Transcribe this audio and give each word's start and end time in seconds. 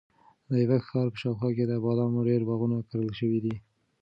د 0.49 0.51
ایبک 0.61 0.83
ښار 0.89 1.07
په 1.13 1.17
شاوخوا 1.21 1.49
کې 1.57 1.65
د 1.67 1.73
بادامو 1.83 2.21
ډېر 2.29 2.41
باغونه 2.47 2.77
کرل 2.89 3.09
شوي 3.19 3.39
دي. 3.45 3.55